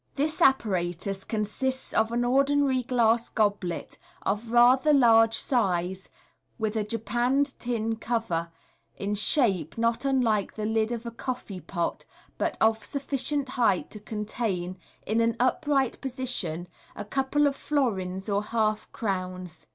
—This 0.15 0.41
apparatus 0.41 1.23
consists 1.23 1.93
of 1.93 2.11
aD 2.11 2.25
ordinary 2.25 2.81
glass 2.81 3.29
goblet, 3.29 3.99
of 4.23 4.51
rather 4.51 4.93
large 4.93 5.35
size, 5.35 6.09
with 6.57 6.75
a 6.75 6.83
japanned 6.83 7.53
tin 7.59 7.97
cover, 7.97 8.51
in 8.97 9.13
shape 9.13 9.77
not 9.77 10.03
unlike 10.03 10.55
the 10.55 10.65
lid 10.65 10.91
of 10.91 11.05
a 11.05 11.11
coffee 11.11 11.59
pot, 11.61 12.07
but 12.39 12.57
of 12.59 12.83
sufficient 12.83 13.49
height 13.49 13.91
to 13.91 13.99
contain, 13.99 14.79
in 15.05 15.21
an 15.21 15.35
upright 15.39 16.01
position, 16.01 16.67
a 16.95 17.05
couple 17.05 17.45
of 17.45 17.55
florins 17.55 18.27
or 18.27 18.41
half 18.41 18.91
crowns. 18.91 19.67